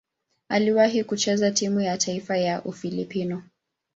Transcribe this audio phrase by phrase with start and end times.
[0.49, 3.43] Aliwahi kucheza timu ya taifa ya Ufilipino.